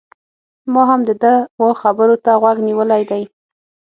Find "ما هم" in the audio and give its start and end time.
0.73-1.01